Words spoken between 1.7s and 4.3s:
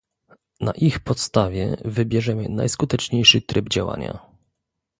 wybierzemy najskuteczniejszy tryb działania